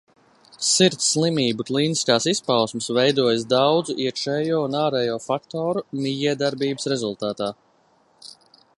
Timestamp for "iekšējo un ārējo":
4.07-5.21